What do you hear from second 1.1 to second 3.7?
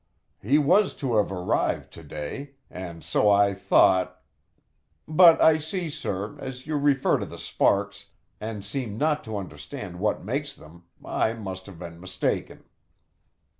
have arrived to day, and so I